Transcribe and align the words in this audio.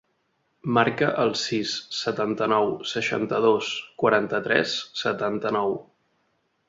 Marca 0.77 1.09
el 1.23 1.33
sis, 1.41 1.73
setanta-nou, 1.97 2.73
seixanta-dos, 2.93 3.69
quaranta-tres, 4.05 4.75
setanta-nou. 5.03 5.77